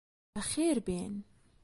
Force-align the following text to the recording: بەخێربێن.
بەخێربێن. 0.35 1.13